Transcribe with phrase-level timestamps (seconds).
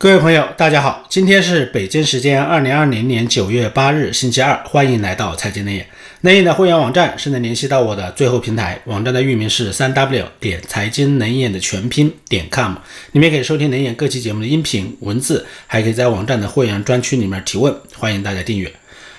[0.00, 5.88] 各位朋友，大家好，今天是北京时间二零二零年九月八日，星期二，欢迎来到财经内眼。
[6.20, 12.74] 内眼的会员网站是能联系到我的最后平台，网站的域名是三 w 点财经能眼的全拼点 com，
[13.10, 18.72] 里面可以收听能眼各期节目的音频文字，还可以在网站的会员专区里面提问，欢迎大家订阅。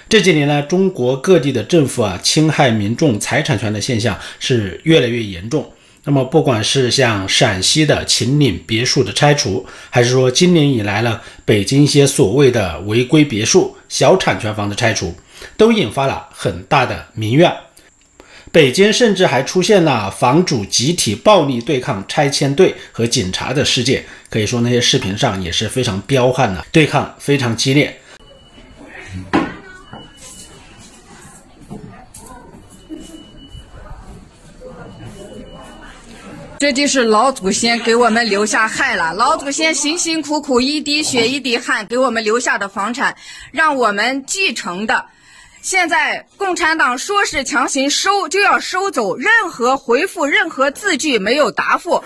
[0.07, 5.69] 这几年呢，中国各地的政府啊，侵害民众财产权的现象是越来越严重。
[6.09, 15.13] 那么，不管是像陕西的秦岭别墅的拆除，还是说今年以来呢，北京一些所谓的违规别墅、小产权房的拆除，
[15.55, 17.55] 都引发了很大的民怨。
[18.51, 28.01] 北京甚至还出现了房主集体暴力对抗拆迁队和警察的事件，可以说那些视频上也是非常彪悍的对抗，非常激烈。
[36.59, 39.13] 这就是老祖先给我们留下害了。
[39.13, 43.15] 老祖先辛辛苦苦一滴血一滴汗给我们留下的房产，
[43.53, 45.05] 让我们继承的。
[45.61, 52.03] 现在共产党说是强行收就要收走，任何回复、任何字据没有答复，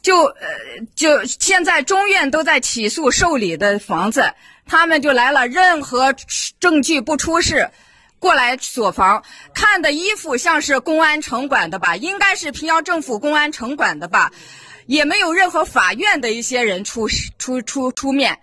[0.00, 0.46] 就呃
[0.94, 4.32] 就现在中院都在起诉受理的房子，
[4.64, 6.14] 他们就来了，任何
[6.60, 7.68] 证据不出示。
[8.22, 9.20] 过来锁房，
[9.52, 11.96] 看的衣服像是公安城管的吧？
[11.96, 14.30] 应该是平遥政府公安城管的吧？
[14.86, 18.38] 也没有任何法院的一些人出出出出面。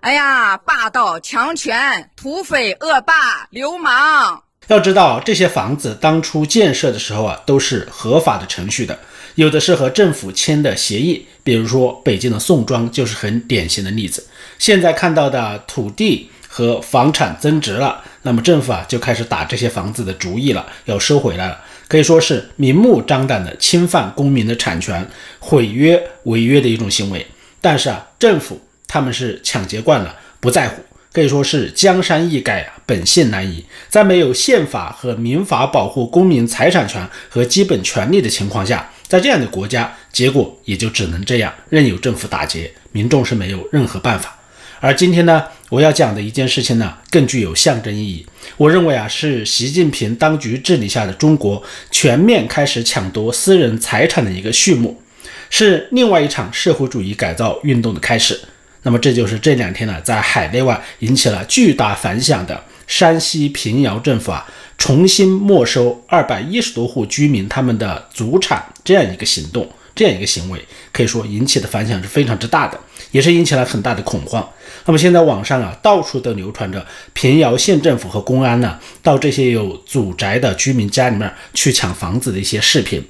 [0.00, 4.42] 哎呀，霸道、强权、土匪、恶霸、流氓！
[4.66, 8.98] 要知道，这些房子当初建设的时候啊，都是合法的程序的，
[9.36, 14.26] 有的是和政府签的协议，比如说北京的宋庄就是很典型的例子。
[14.58, 16.28] 现在看到的土地。
[16.54, 25.06] 和房产增值了，那么政府啊就开始打这些房子的主意了，要收回来了，可以说是明目张胆的侵犯公民的产权、
[25.40, 27.26] 毁约违约的一种行为。
[27.60, 33.64] 但是啊，政府他们是抢劫惯了，不在乎，可以说是江山易改啊，本性难移。
[33.88, 44.38] 在没有宪法和民法保护公民财产权和基本权利的情况下，在这样的国家，结果也就只能这样，任由政府打劫，民众是没有任何办法。
[44.82, 48.26] 而今天呢，我要讲的一件事情呢，更具有象征意义。
[48.56, 51.62] 我认为啊，是习近平当局治理下的中国
[51.92, 55.00] 全面开始抢夺私人财产的一个序幕，
[55.50, 58.40] 是另外一场社会主义改造运动的开始。
[58.82, 64.44] 那么，这就是这两天呢，在海内外引起了巨大反响的山西平遥政府啊，
[64.76, 69.70] 重新没收二百一十多户居民他们的祖产这样一个行动。
[69.94, 70.58] 这样一个行为，
[70.90, 72.80] 可以说引起的反响是非常之大的，
[73.12, 74.46] 也是引起了很大的恐慌。
[74.84, 83.08] 那么现在网上啊，到处都流传着平遥县政府和公安呢，到这些有祖宅的居民家里面去抢房子的一些视频。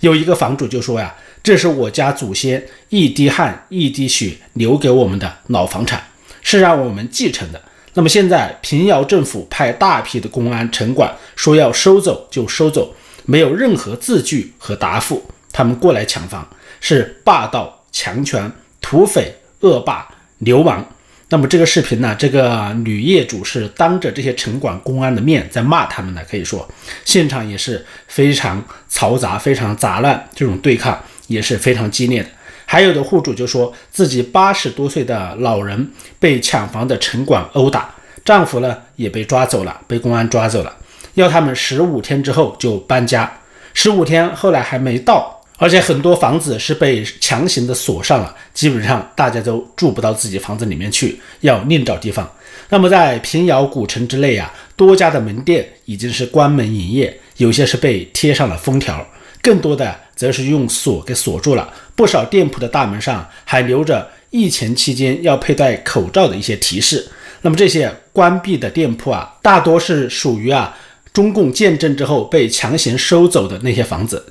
[0.00, 6.02] 有一个房主就说呀：“这是我家祖先一滴汗一滴血留给我们的老房产，
[6.42, 7.62] 是让我们继承的。
[7.94, 12.94] 那么现在平遥政府派大批的公安城管说要收走就收走，
[13.24, 16.46] 没有任何字据和答复。”他们过来抢房
[16.80, 18.50] 是霸道、强权、
[18.80, 19.32] 土匪、
[19.64, 20.06] 恶霸、
[20.38, 20.86] 流氓。
[21.30, 22.14] 那么这个视频呢？
[22.16, 26.68] 这个女业主是当着这些城管、公安的面在骂他们的，可以说
[27.04, 32.28] 现场也是非常嘈杂、非常杂乱，这种对抗也是非常激烈的。
[32.66, 37.92] 还有的户主就说自己八十多岁的老人被抢房的城管殴打，
[38.24, 40.76] 丈夫呢也被抓走了，被公安抓走了，
[41.14, 43.40] 要他们十五天之后就搬家。
[43.72, 45.33] 十五天后来还没到。
[45.56, 52.28] 而且很多房子是被强行的锁上了，基本上大家都住不到自己房子里面去，要另找地方。
[52.70, 59.06] 那么在平遥古城之内啊，多家的门店已经是关门营业，有些是被贴上了封条，
[59.40, 61.72] 更多的则是用锁给锁住了。
[61.94, 67.08] 不少店铺的大门上还留着疫情期间要佩戴口罩的一些提示。
[67.42, 70.76] 那么这些关闭的店铺啊，大多是属于啊
[71.12, 74.24] 中共建政之后被强行收走的那些房子。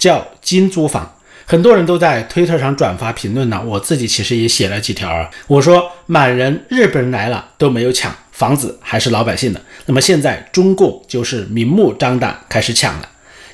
[0.00, 3.62] 叫金租房，很多人都在推特上转发评论呢。
[3.64, 5.30] 我自己其实也写了几条啊。
[5.46, 9.60] 我说满人日本人来了都没有抢房子，还是老百姓的。
[9.84, 13.08] 那么现在中共就是明目张胆开始抢了，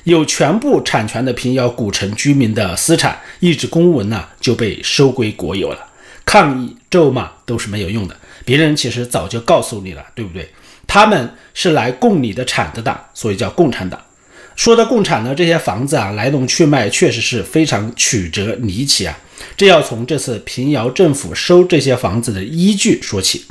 [0.05, 5.85] 有全部产权的平遥古城居民的私产，一纸公文呢就被收归国有了。
[6.23, 10.49] 抗议咒骂都是没有用的，别人其实早就告诉你了，对不对？
[10.85, 13.99] 他们是来供你的产的党，所以叫共产党。
[14.57, 19.17] 说到共产呢，这些房子啊，来龙去脉确实是非常曲折离奇啊。
[19.55, 23.45] 这要从这次平遥政府收这些房子的依据说起。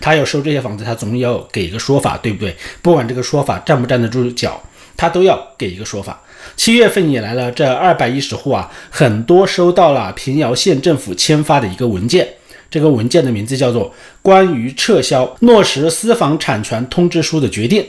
[0.00, 2.54] 他要收这些房子，他总要给一个说法，对不对？
[2.80, 4.62] 不管这个说法站不站得住脚，
[4.96, 6.22] 他都要给一个说法。
[6.56, 12.28] 七月份以来呢，这二百一十户啊，很多收到了平遥县政府签发的一个文件，
[12.70, 13.90] 这个文件的名字叫做
[14.22, 17.82] 《关于撤销落实私房产权通知书的决定》。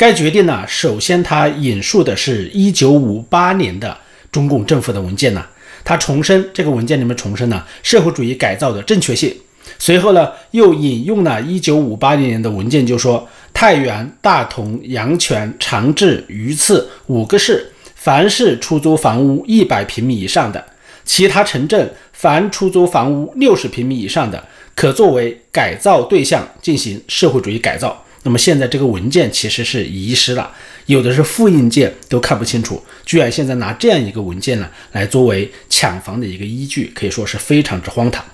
[0.00, 3.94] 该决定呢，首先它引述的是一九五八年的
[4.32, 5.44] 中共政府的文件呢，
[5.84, 9.36] 它重申这个文件里面重申了社会主义改造的正确性。
[9.78, 20.64] 随后呢，又引用了一九五八年的文件，就说太原、大同、阳泉、长治、榆次五个市，凡是出租房屋一百平米以上的，
[21.04, 21.92] 其他城镇。
[22.14, 24.42] 凡出租房屋六十平米以上的，
[24.74, 28.02] 可作为改造对象进行社会主义改造。
[28.22, 30.50] 那么现在这个文件其实是遗失了，
[30.86, 38.24] 有的是复印件都看不清楚，居然现在拿这样一个文件呢来作为抢房的一个依据，可以说是非常之荒唐。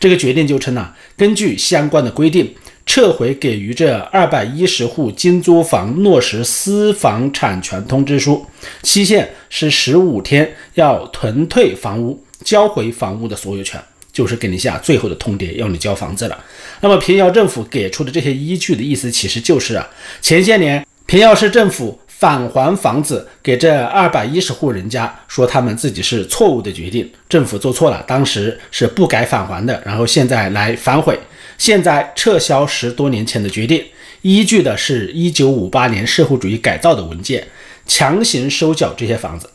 [0.00, 2.54] 这个决定就称呢，根据相关的规定，
[2.86, 8.44] 撤回给予这二百一十户精租房落实私房产权通知书，
[8.82, 12.22] 期限是十五天，要囤退房屋。
[12.42, 13.82] 交回房屋的所有权，
[14.12, 16.44] 就是给你下最后的通牒，要你交房子了。
[16.84, 19.88] 那么平遥政府给出的这些依据的意思，其实就是啊，
[20.20, 31.18] 前些年平遥市政府返还房子给这二百一十户人家，说他们自己是错误的决定，政府做错了，当时是不该返还的，然后现在来反悔，
[31.56, 33.82] 现在撤销十多年前的决定，
[34.20, 37.48] 依据的是一九五八年社会主义改造的文件，
[37.86, 39.48] 强行收缴这些房子。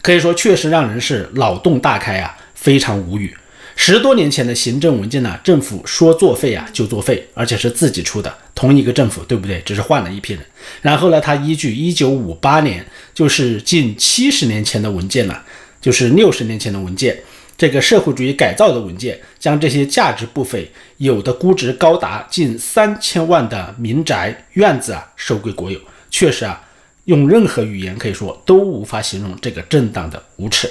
[0.00, 3.32] 可以说，确实让人是脑洞大开啊，非常无语。
[3.74, 9.60] 十多年前的行政文件呢，政府说作废啊就作废，而且是自己出的，同一个政府，对不对？
[9.64, 10.42] 只是换了一批人。
[10.80, 15.42] 然后呢，他依据一九五八年，就是近七十年前的文件了，
[15.80, 17.18] 就是六十年前的文件，
[17.56, 25.80] 这个社会主义改造的文件，将这些价值不菲、有的估值高达近三千万的民宅院子啊，收归国有。
[26.10, 26.62] 确实啊。
[27.06, 30.70] 用任何语言可以说都无法形容这个政党的无耻。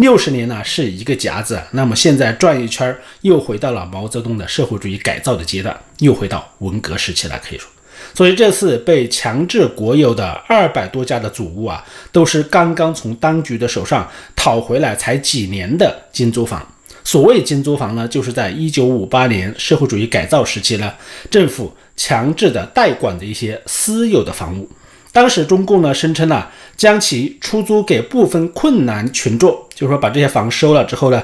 [0.00, 7.68] 六十年呢是一个夹子，那么现在转一圈又回到了毛泽东的社会主义改造的阶段，又回到文革时期了，可以说。
[8.14, 16.66] 所以这次被强制国有的二百多家的祖屋啊，都是刚刚从当局的手上讨回来才几年的精租房。
[17.04, 20.92] 所谓精租房呢，就是在一九五八年社会主义改造时期呢，
[21.30, 24.68] 政府强制的代管的一些私有的房屋。
[25.12, 26.46] 当时中共呢声称呢，
[26.76, 31.22] 将其出租给部分困难群众，就是说把这些房收了之后呢，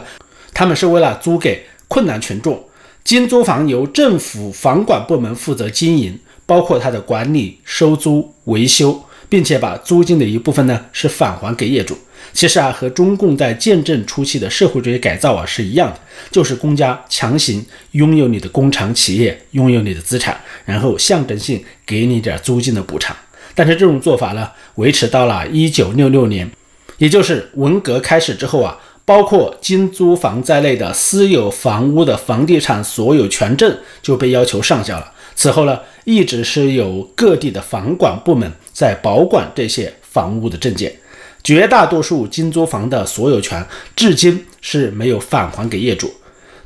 [0.52, 2.62] 他们是为了租给困难群众。
[3.04, 11.96] 经租房由政府房管部门负责经营，包括它的管理、收租、维修，并且把租金的一部分呢是返还给业主。
[12.32, 16.00] 其实啊，和中共在建政初期的社会主义改造啊是一样的，
[16.32, 23.16] 就是公家强行拥有你的工厂企业，拥有你的资产，然后象征性给你点租金的补偿。
[23.56, 26.48] 但是这种做法呢，维持到了一九六六年，
[26.98, 35.10] 也就是文革开始之后啊，包括精租房在内的私有房屋的房地产所有权证就被要求上缴了。
[35.34, 40.94] 此后呢，一直是由各地的房管部门在保管这些房屋的证件，
[41.42, 43.66] 绝大多数精租房的所有权
[43.96, 46.12] 至今是没有返还给业主。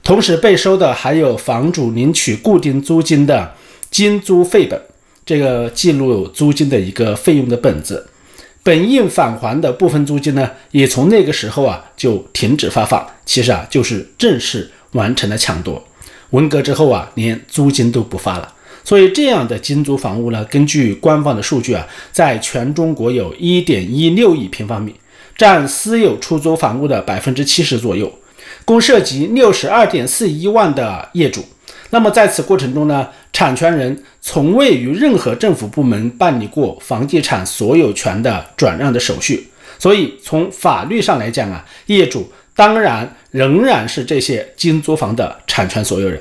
[0.02, 3.54] 同时被收的还有房主领取固定租金的
[3.92, 4.80] 精租费本。
[5.30, 8.04] 这个记录租金的一个费用的本子，
[8.64, 13.06] 本应返还的部分租金呢，也从那个时候啊就停止发放。
[13.24, 15.80] 其实啊，就是正式完成了抢夺。
[16.30, 18.52] 文革之后啊，连租金都不发了。
[18.82, 24.92] 所以这样的精租房屋呢，根据官方的数据啊，在全中国有一点一六亿平方米，
[25.36, 28.12] 占私有出租房屋的百分之七十左右，
[28.64, 31.44] 共涉及六十二点四一万的业主。
[31.92, 46.20] 那么在此过程中呢，产权人从未与任何政府部门办理过房地产所有权的转让的手续，所以从法律上来讲啊，业主当然仍然是这些经租房的产权所有人。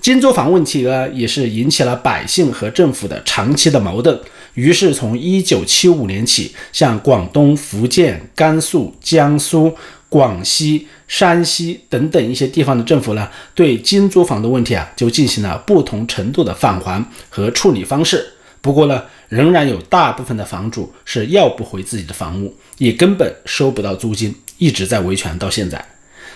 [0.00, 4.18] 经租房问题呢，也是引起了百姓和政府的长期的矛盾。
[4.54, 9.72] 于是从一九七五年起，向广东、福建、甘肃、江苏。
[10.08, 18.26] 广西、山西等等一些地方的政府呢，对精租房的问题啊，就进行了不同程度的返还和处理方式。
[18.60, 25.84] 不过呢，仍然有大部分的房主是要不回自己的房屋，也根本收不到租金，一直在维权到现在。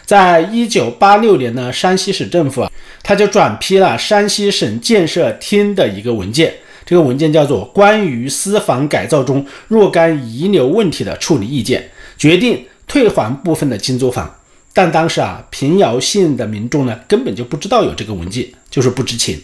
[0.05, 2.71] 在一九八六年呢，山西省政府啊，
[3.03, 6.53] 他就转批了山西省建设厅的一个文件，
[6.85, 11.81] 这个文件叫做《关于私房改造中若干遗留问题的处理意见》，
[12.21, 12.67] 决定。
[12.93, 14.35] 退还部分的经租房，
[14.75, 19.41] 但当时啊，平遥县的民众呢，根本就不知道有这个文件，就是不知情。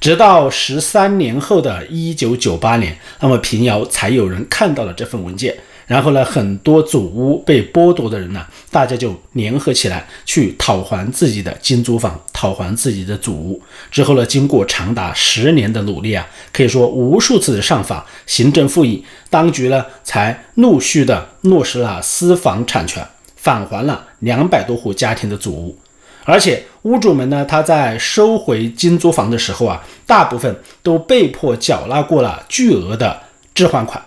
[0.00, 5.54] 直到十三年后的一九九八年，那么平遥才有人看到了这份文件，
[5.86, 13.62] 然后呢，很多祖屋被剥夺的人呢，大家就联合起来去讨还自己的金租房，讨还自己的祖屋。
[13.88, 25.78] 之后呢，经过长达十年的努力啊，可以说无数次的上访、行政复议，当局呢才陆续的落实了私房产权，返还了两百多户家庭的祖屋。
[26.24, 33.20] 而且屋主们呢，他在收回金租房的时候啊，大部分都被迫缴纳过了巨额的
[33.54, 34.02] 置换款。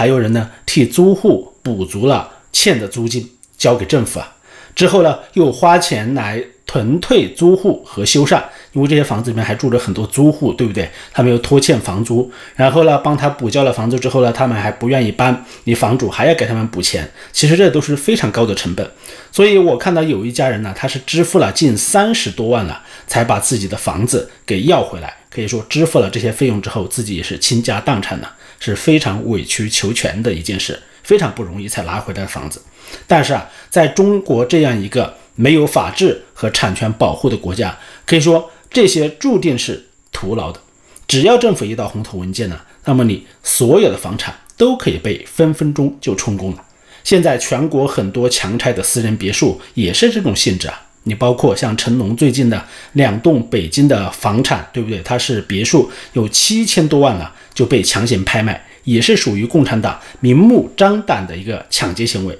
[0.00, 3.28] 还有人呢替租户补足了欠的租金，
[3.58, 4.34] 交给政府啊。
[4.74, 8.42] 之后呢又花钱来囤退租户和修缮，
[8.72, 10.88] 因为这些房子里面还住着很多租户，对不对？
[11.12, 18.90] 他们又拖欠房租，然后呢帮他补交了房租之后呢，他们还不愿意搬，你房主还要给他们补钱，其实这都是非常高的成本。
[19.30, 25.14] 所以我看到有一家人呢，他是支付了近三十多万了，才把自己的房子给要回来。
[25.28, 28.36] 可以说支付了这些费用之后，自己也是倾家荡产了。
[28.60, 32.62] 是非常委曲求全的一件事，非常不容易才拿回来的房子。
[33.08, 37.76] 但是啊，在中国这样一个没有法治和产权保护的国家，
[38.06, 40.60] 可以说这些注定是徒劳的。
[41.08, 46.64] 只要政府一到红头文件呢，那么你所有的房产都可以被分分钟就充公了。
[47.02, 50.82] 现在全国很多强拆的私人别墅也是这种性质啊。
[51.04, 52.62] 你包括像成龙最近的
[52.92, 55.00] 两栋北京的房产，对不对？
[55.02, 62.38] 它是别墅，有七千多万了，就被强行拍卖，也是属于共产党明目张胆的一个抢劫行为。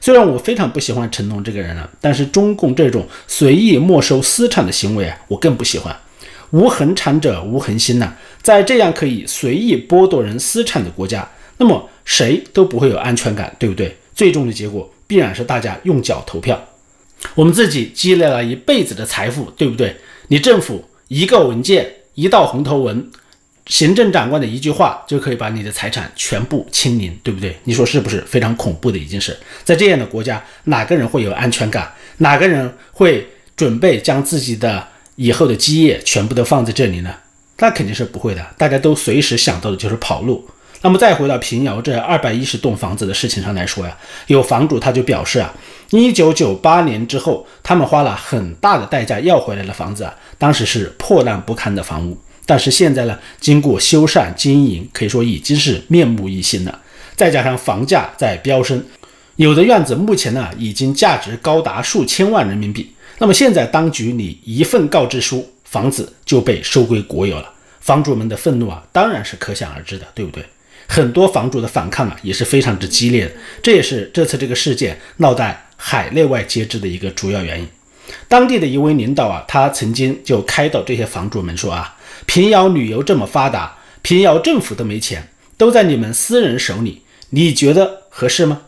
[0.00, 5.96] 虽然我非常不喜欢成龙这个人了，但是中共这种随意没收私产的行为啊，我更不喜欢。
[6.50, 13.96] 无恒产者无恒心呐，在这样可以随意剥夺人私产的国家，那么谁都不会有安全感，对不对？
[14.14, 16.58] 最终的结果必然是大家用脚投票。
[17.34, 19.96] 我们自己积累了一辈子的财富，对不对？
[20.28, 23.10] 你政府一个文件、一道红头文，
[23.68, 27.54] 行政长官的一句话就可以把你的财产全部清零，对不对？
[27.64, 29.38] 你说是不是非常恐怖的一件事？
[29.62, 31.92] 在这样的国家，哪个人会有安全感？
[32.18, 37.14] 哪个人会准备将自己的以后的基业全部都放在这里呢？
[37.58, 38.44] 那肯定是不会的。
[38.56, 40.48] 大家都随时想到的就是跑路。
[40.80, 43.94] 那么再回到平遥这二百一十栋房子的事情上来说呀，
[44.28, 45.52] 有房主他就表示啊。
[45.90, 52.16] 一九九八年之后，他们花了很大的代价要回来的房子啊，当时是破烂不堪的房屋。
[52.48, 56.80] 但是现在呢，经过修缮经营，可以说已经是面目一新了。
[57.14, 58.82] 再加上房价在飙升，
[59.36, 62.90] 有的院子目前呢已经价值高达数千万人民币。
[63.18, 70.42] 那么现在当局你一份告知书，房子就被收归国有了，房主们的愤怒啊，当然是可想而知的，对不对？
[70.86, 73.32] 很多房主的反抗啊，也是非常之激烈的。
[73.62, 75.64] 这也是这次这个事件闹在。
[75.80, 77.68] 海内外皆知的一个主要原因，
[78.26, 81.96] 当地的一位领导啊，他曾经就开导这些房主们说啊，
[82.26, 88.62] 平遥旅游这么发达，平遥政府都没钱，都在你们私人手里，你觉得合适吗？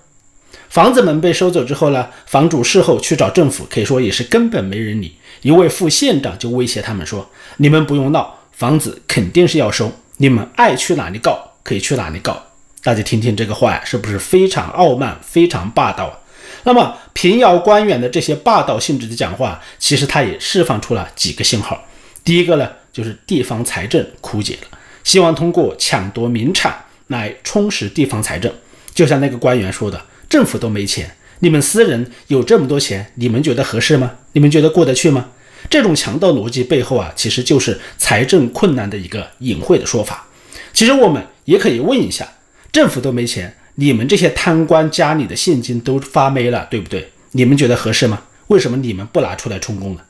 [0.68, 5.16] 房子们被收走之后呢，房主事后去找政府，可以说也是根本没人理。
[5.42, 12.40] 一位副县长就威胁他们说，你们不用闹，房子肯定是要收，你们爱去哪里告可以去哪里告。
[12.82, 16.20] 大家听听这个话呀，是不是非常傲慢，非常霸道？
[16.62, 21.82] 那么平遥官员的这些霸道性质的讲话，其实他也释放出了几个信号。
[22.22, 28.52] 第一个呢，就是地方财政枯竭了，希望通过抢夺民产来充实地方财政。
[28.94, 34.12] 就像那个官员说的，政府都没钱，你们私人有这么多钱，你们觉得合适吗？
[34.32, 35.30] 你们觉得过得去吗？
[35.68, 40.26] 这种强盗逻辑背后啊，其实就是财政困难的一个隐晦的说法。
[40.72, 42.26] 其实我们也可以问一下，
[42.72, 43.54] 政府都没钱。
[43.76, 47.10] 你们这些贪官家里的现金都发霉了，对不对？
[47.32, 48.22] 你们觉得合适吗？
[48.48, 50.00] 为什么你们不拿出来充公呢？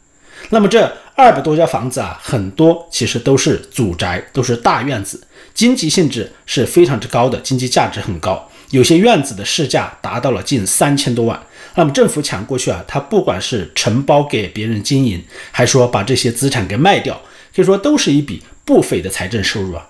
[0.49, 5.23] 那么这二百多家房子啊，很多其实都是祖宅，都是大院子，
[5.55, 8.49] 经济性质是非常之高的，经济价值很高。
[8.71, 11.41] 有些院子的市价达到了近三千多万。
[11.77, 17.21] 那么政府抢过去啊，他不管是承包给别人经营，还说把这些资产给卖掉，
[17.55, 19.89] 可以说都是一笔不菲的财政收入啊。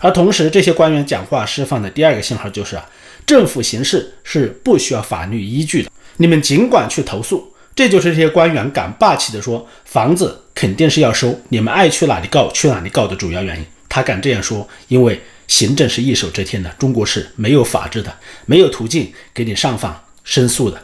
[0.00, 2.88] 而同时，这些官员讲话释放的第二个信号就是啊。
[3.26, 13.64] 政府行事是不需要法律依据的，你们尽管去投诉，这就是这些官员敢霸气的说房子肯定是要收，你们爱去哪里告去哪里告的主要原因。
[13.88, 15.18] 他敢这样说，因为
[15.48, 20.78] 行政是一手遮天的，中国是没有法治的，没有途径给你上访申诉的。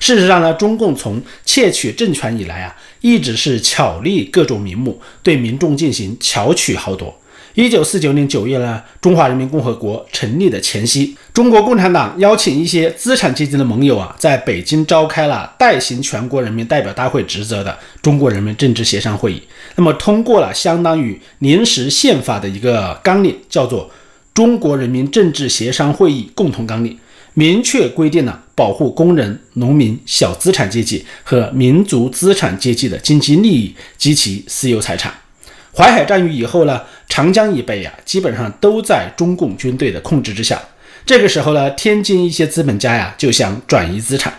[0.00, 7.17] 事实上呢，中共从窃取政权以来啊，一直是巧立各种名目，对民众进行巧取豪夺。
[7.58, 19.42] 一九四九年九月呢，中华人民共和国成立的前夕，中国共产党邀请一些资产阶级的盟友啊，在北京召开了代行全国人民代表大会职责的中国人民政治协商会议。
[19.74, 23.86] 那么，通过了相当于临时宪法的一个纲领，叫做
[24.32, 26.92] 《中国人民政治协商会议共同纲领》。
[27.34, 35.12] 明确规定了保护工人、农民、小资产阶级和民族资产阶级的经济利益及其私有财产。
[35.74, 40.60] 淮海战役以后呢，长江以北呀，基本上都在中共军队的控制之下。
[41.06, 44.32] 这个时候呢，天津一些资本家呀就想转移资产。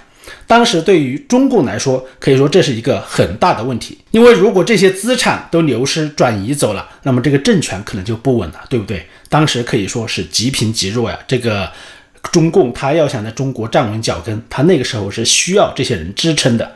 [0.46, 9.06] 当时对于中共来说，可以说这是一个很大的问题，因为如果这些资产都流失转移走了，那么这个政权可能就不稳了，对不对？
[9.30, 11.18] 当时可以说是极贫极弱呀。
[11.28, 11.72] 这个
[12.32, 16.72] 中共他要想在中国站稳脚跟，他那个时候是需要这些人支撑的。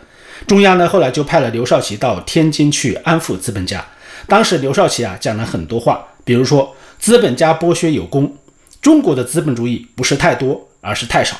[0.47, 3.85] 中央呢后来就派了刘少奇到天津去安抚资本家。
[4.27, 8.35] 当时刘少奇啊讲了很多话，比如说资本家剥削有功，
[8.81, 11.35] 中国的资本主义不是太多，而是太少。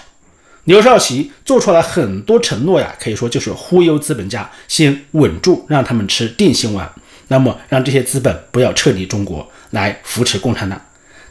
[0.65, 6.89] 刘少奇做出来很多承诺呀，可以说就是忽悠资本家，先稳住，让他们吃定心丸，
[7.27, 10.81] 那么让这些资本不要撤离中国，来扶持共产党。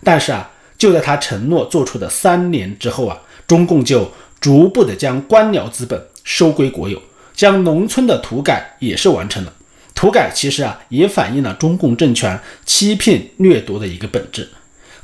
[0.04, 7.00] 但是啊，就在他承诺做出的三年之后啊，中共就逐步的将官僚资本收归国有，
[7.34, 9.52] 将农村的土改也是完成了。
[10.02, 14.48] 土改其实啊，也反映了中共政权欺骗掠夺的一个本质。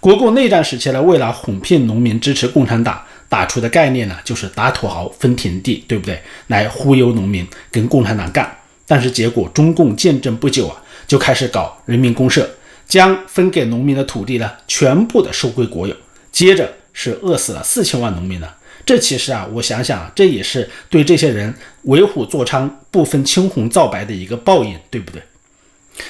[0.01, 3.01] 国共内战时期呢，为了哄骗农民支持共产党。
[3.29, 6.21] 打出的概念呢，就是打土豪分田地，对不对？
[6.49, 8.53] 来忽悠农民跟共产党干。
[8.89, 12.51] 但是结果中共建政不久啊，就开始搞人民公社，
[12.89, 15.95] 将分给农民的土地呢，全部的收归国有。
[16.33, 18.49] 接着是饿死了四千万农民呢。
[18.89, 25.21] 这其实啊，我想想，这也是对这些人为虎作伥、不分青红皂白的一个报应，对不对？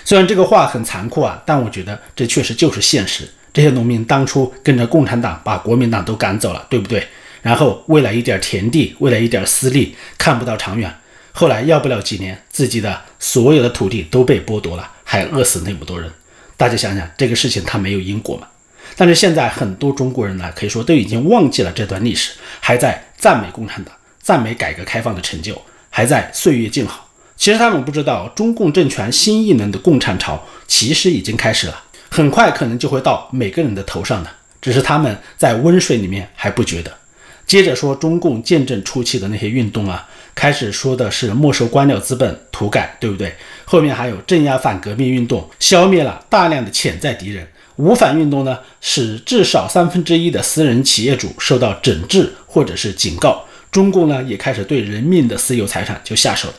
[0.04, 3.28] 虽然这个话很残酷啊，但我觉得这确实就是现实。
[3.52, 7.04] 这些农民当初跟着共产党把国民党都赶走了，对不对？
[7.42, 10.94] 然后为了一点田地，为了一点私利，看不到长远。
[11.32, 16.08] 后来要不了几年，自己的所有的土地都被剥夺了，还饿死那么多人。
[16.56, 18.46] 大家想想，这个事情它没有因果吗？
[19.00, 25.56] 但是现在很多中国人呢，可以说都已经忘记了这段历史，还在赞美共产党，赞美改革开放的成就，
[25.88, 27.08] 还在岁月静好。
[27.36, 31.84] 其实他们不知道，中共政权新一轮的共产潮其实已经开始了。
[32.10, 36.92] 很快可能就会到每个人的头上的，只是他们在温水里面还不觉得。
[37.46, 43.32] 接着说中共建政初期的那些运动啊，开始说的是没收官僚资本、土改，对不对？
[43.64, 47.46] 后面还有镇压反革命运动，消灭了大量的潜在敌人。
[47.78, 53.44] 五反运动呢，使至少三分之一的私人企业主受到整治或者是警告。
[53.70, 56.54] 中共呢，也开始对人民的私有财产就下手了。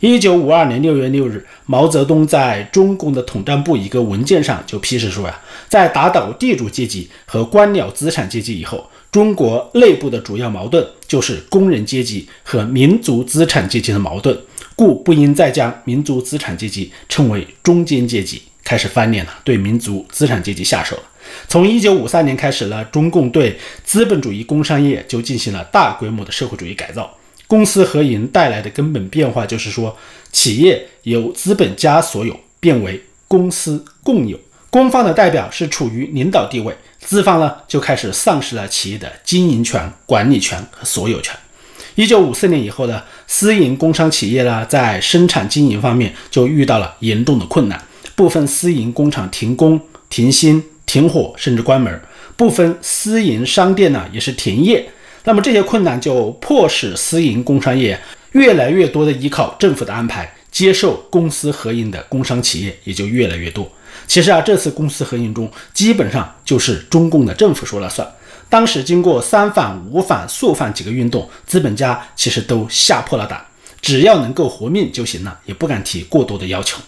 [0.00, 14.36] 一九五二年六月六日，毛泽东在中共的统战部一个文件上就批示说呀，在打倒地主阶级和官僚资产阶级以后，中国内部的主要矛盾就是工人阶级和民族资产阶级的矛盾，
[14.74, 21.02] 故不应再将民族资产阶级称为中间阶级，开始翻脸了，对民族资产阶级下手了。
[21.48, 27.16] 从一九五三年开始呢，中共对资本主义工商业就进行了大规模的社会主义改造。
[27.46, 29.96] 公私合营带来的根本变化就是说，
[30.32, 34.38] 企业由资本家所有变为公司共有，
[34.70, 41.36] 公方的代表是处于领导地位，资方呢就开始丧失了企业的经营权、管理权和所有权。
[41.96, 47.80] 一九五四年以后呢，私营工商企业呢在生产经营方面就遇到了严重的困难，
[48.14, 51.92] 部分私营工厂停工、停薪、停火，甚至关门；
[52.36, 54.88] 部分私营商店呢也是停业。
[55.24, 57.98] 那么这些困难就迫使私营工商业
[58.32, 63.66] 越来越多的依靠政府的安排，接受公私合营的工商企业也就越来越多。
[64.06, 68.06] 其实啊，这次公私合营中，基本上就是中共的政府说了算。
[68.50, 73.42] 当时经过三反、五反、肃反几个运动，资本家其实都吓破了胆，
[73.80, 76.78] 只要能够活命就行了，也不敢提过多的要求。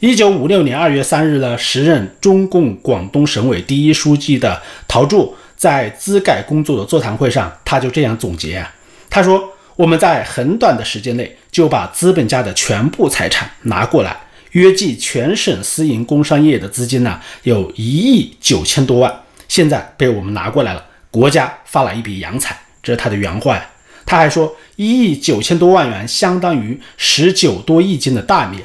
[0.00, 5.34] 一九五六年二月三日呢，时任中共广东省委第一书记的陶铸。
[5.56, 8.72] 在资改工作的座谈会上，他就这样总结啊，
[9.10, 9.42] 他说
[9.74, 14.16] ：“我们在很短的时间内就把资本家的全部财产拿过来，
[14.52, 19.12] 约计全省私营工商业的资金呢有一亿九千多万，
[19.48, 23.68] 现在被我们拿过来了，国家发了一笔洋财。”这是他的原话呀。
[24.06, 28.60] 他还说：“一亿九千多万元相当于十九多亿斤的大米，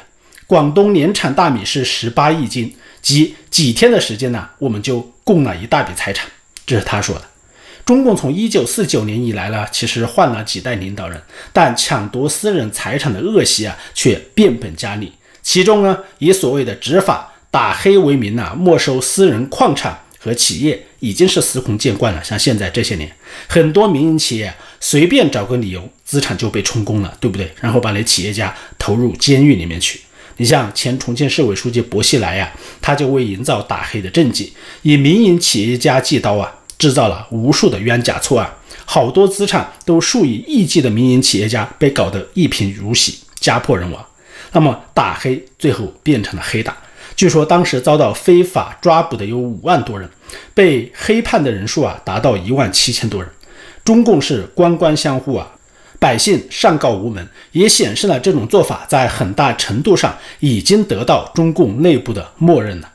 [0.48, 6.28] 广东年产大米是十八亿斤，即几天的时间呢，我们就供了一大笔财产。”
[6.66, 7.24] 这是他说的。
[7.86, 15.12] 中共从一九四九年以来呢，其实换了几代领导人，但抢夺私人财产的恶习啊，却变本加厉。
[15.42, 22.24] 其中呢，以所谓的执法打黑为名呢，没收私人矿产和企业，已经是司空见惯了。
[22.24, 23.12] 像现在这些年，
[23.48, 27.52] 很多民营企业随便找个理由，资产就被充公了，对不对？
[27.60, 30.00] 然后把那企业家投入监狱里面去。
[30.38, 38.54] 你像前重庆市委书记薄熙来呀，他就为营造打黑的政绩，以民营企业家计刀啊，制造了无数的冤假错案，
[38.86, 44.06] 好多资产都数以亿计的民营企业家被搞得一贫如洗，家破人亡。
[44.52, 46.78] 那么打黑最后变成了黑打，
[47.15, 50.10] 据说当时遭到非法抓捕的有五万多人，
[50.54, 53.32] 被黑判的人数啊达到一万七千多人。
[53.84, 55.53] 中共是官官相护啊。
[56.04, 62.89] 百姓上告无门，也显示了这种做法在很大程度上已经得到中共内部的默认了。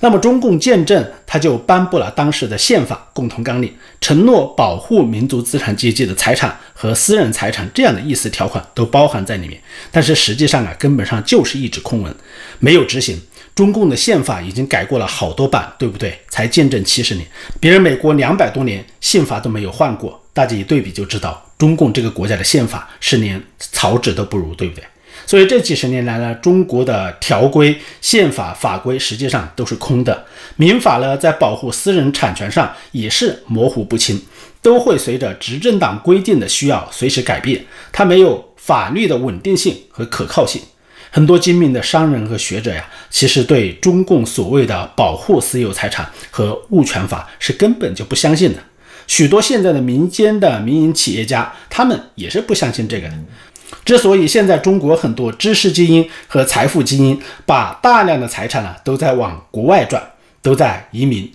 [0.00, 9.58] 那么，中共建政他就颁布了当时的宪法共同纲领，承诺保护民族资产阶级的财产和私人财产这样的意思条款都包含在里面。
[9.90, 12.14] 但是实际上啊，根本上就是一纸空文，
[12.58, 13.18] 没有执行。
[13.54, 16.18] 中共的宪法已经改过了好多版，对不对？
[16.28, 17.26] 才见证七十年，
[17.60, 21.40] 别人美国两百多年宪法都没有换过，大家一对比就知道。
[21.56, 24.84] 中共这个国家的宪法是连草纸都不如，对不对？
[25.24, 30.24] 所以这几十年来呢，中国的条规、宪法、法规实际上都是空的。
[30.56, 34.20] 民法呢，在保护私人产权上也是模糊不清，
[34.60, 40.60] 都会随着执政党规定的需要随时改变，它没有法律的稳定性和可靠性。
[41.14, 48.58] 很多精明的商人和学者呀，其实对中共所谓的保护私有财产和物权法是根本就不相信的。
[49.06, 53.14] 许多现在的民间的民营企业家，他们也是不相信这个的。
[53.84, 60.02] 之所以现在中国很多知识精英和财富精英把大量的财产呢都在往国外转，
[60.42, 61.30] 都在移民，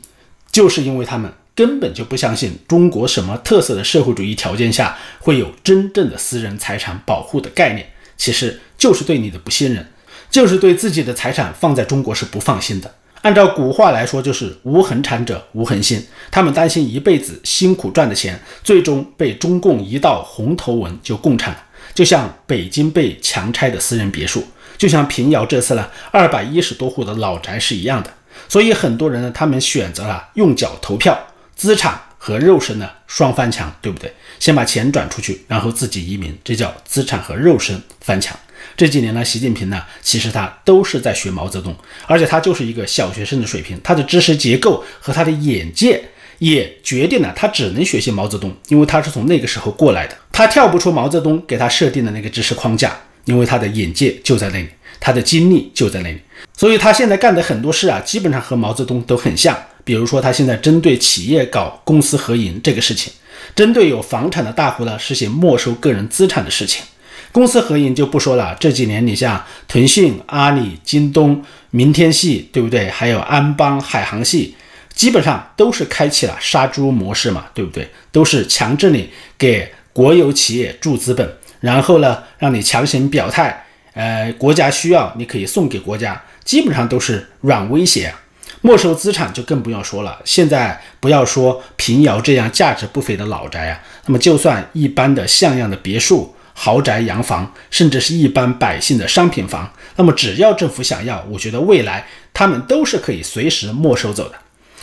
[0.52, 9.88] 就是因为他们根本就不相信中国什么特色的社会主义条件下会有真正的私人财产保护的概念，其实就是对你的不信任，
[10.30, 12.94] 就是对自己的财产放在中国是不放心的。
[13.22, 16.06] 按照古话来说，就是无恒产者无恒心。
[16.30, 21.64] 他们担心一辈子辛苦赚的钱，最终被中共一道红头文就共产了。
[21.94, 24.44] 就像北京被强拆的私人别墅，
[24.78, 28.14] 就像平遥这次呢二百一十多户的老宅是一样的。
[28.48, 31.18] 所以很多人呢，他们选择了用脚投票，
[31.56, 34.14] 资产和肉身呢双翻墙，对不对？
[34.40, 38.38] 先把钱转出去，然后自己移民，这叫资产和肉身翻墙。
[38.76, 46.02] 这几年呢，习近平呢，其实他都是在学毛泽东，而且他就是一个小学生的水平，他的知识结构和他的眼界
[46.40, 56.20] 也决定了他只能学习毛泽东，因为他是从那个时候过来的，他跳不出毛泽东给他设定的那个知识框架，因为他的眼界就在那里，他的经历就在那里，
[56.56, 59.58] 所以他现在干的很多事啊，基本上和毛泽东都很像。
[59.90, 63.12] 比如说，他现在针对企业搞公私合营这个事情，
[63.56, 66.84] 针对有房产的大户呢，实行没收个人资产的事情。
[67.32, 72.88] 公司合营就不说了，这几年你像腾讯、阿里、京东、明天系，对不对？
[72.88, 74.56] 还有安邦、海航系，
[74.94, 77.90] 基本上都是开启了杀猪模式嘛，对不对？
[78.12, 81.28] 都是强制你给国有企业注资本，
[81.62, 88.22] 然后呢，让你强行表态，呃，国家需要你可以送给国家，基本上都是软威胁啊。
[88.62, 96.36] 没收资产就更不要说了，现在不要说平遥这样价值不菲的老宅啊，那么就算一般的像样的别墅。
[96.62, 104.36] 豪宅、洋房，甚至是一般百姓的商品房，那么只要政府想要，我觉得未来他们都是可以随时没收走的。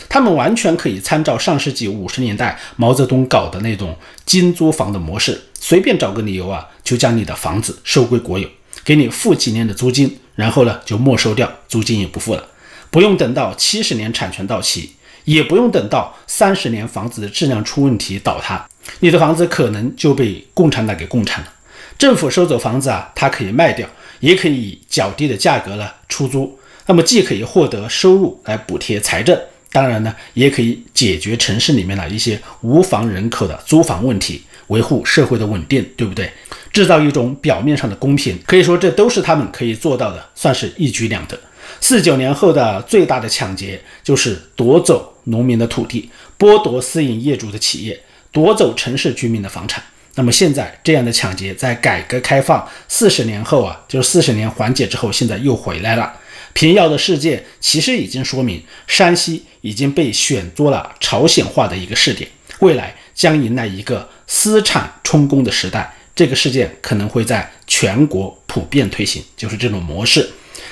[0.09, 8.49] 他们完全可以参照上世纪五十年代毛泽东搞的那种精租房的模式，随便找个理由啊，就将你的房子收归国有，
[8.83, 12.43] 给你付几年的租金，然后呢就没收掉，租金也不付了，
[12.89, 14.91] 不用等到七十年产权到期，
[15.25, 18.67] 也不用等到三十年房子的质量出问题倒塌，
[18.99, 21.53] 你的房子可能就被共产党给共产了。
[21.97, 23.87] 政府收走房子啊，它可以卖掉，
[24.19, 26.57] 也可以以较低的价格呢出租。
[26.85, 29.37] 那么既可以获得收入来补贴财政，
[29.71, 36.31] 当然呢，也可以解决城市里面的一些无房人口的租房问题，维护社会的稳定，对不对？
[36.71, 41.37] 制造一种表面上的公平，可以说这都是他们可以做到的，算是一举两得。
[41.79, 47.99] 四九年后的最大的抢劫就是夺走农民的土地，剥夺私营业主的企业，
[48.31, 49.83] 夺走城市居民的房产。
[50.15, 56.11] 那么现在这样的抢劫，在改革开放四十年后啊，就是四十年缓解之后，现在又回来了。
[56.53, 62.27] 平遥的事件其实已经说明，山西已经被选作了朝鲜化的一个试点，
[62.59, 65.93] 未来将迎来一个私产充公的时代。
[66.15, 70.27] 这个事件可能会在全国普遍推行，就是这种模式。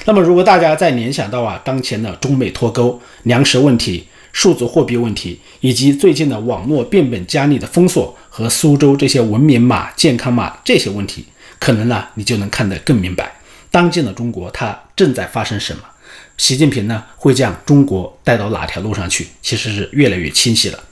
[0.05, 4.07] 那么如果大家再联想到啊，当前的中美脱钩、粮食问题。
[4.35, 11.25] 数字货币问题，以及最近的网络变本加厉的封锁和苏州这些文明码、健康码这些问题，
[11.57, 13.31] 可能呢，你就能看得更明白，
[13.71, 15.83] 当今的中国它正在发生什么。
[16.35, 20.83] 习近平呢会将中国带到哪条路上去，其实是越来越清晰了。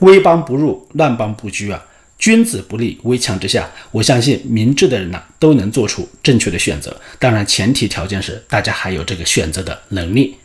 [0.00, 1.80] 危邦不入，乱邦不居啊！
[2.18, 3.70] 君子不立危墙之下。
[3.90, 10.36] 我相信明智的人呢都能做出正确的选择，当然前提条件是大家还有这个选择的能力。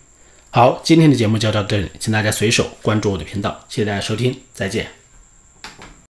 [0.52, 5.03] 好，今天的节目就到这里，请大家随手关注我的频道，谢谢大家收听，再见。